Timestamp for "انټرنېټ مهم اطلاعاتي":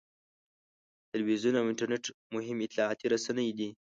1.71-3.05